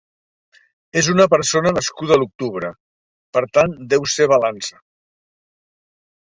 [1.01, 2.73] Es uma persona nascuda l'octubre,
[3.37, 4.85] per tant deu ser Balança.